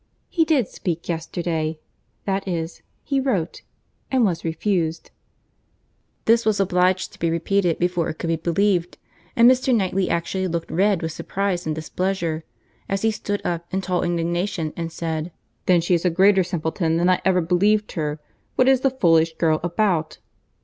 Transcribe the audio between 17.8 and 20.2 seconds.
her. What is the foolish girl about?"